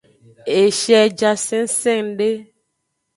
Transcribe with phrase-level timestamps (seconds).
[0.59, 2.31] Eshie ja sengsengde.